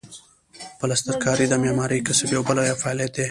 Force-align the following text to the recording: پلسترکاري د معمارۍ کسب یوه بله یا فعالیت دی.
پلسترکاري 0.79 1.45
د 1.49 1.53
معمارۍ 1.63 1.99
کسب 2.07 2.27
یوه 2.35 2.45
بله 2.49 2.61
یا 2.69 2.75
فعالیت 2.81 3.11
دی. 3.15 3.19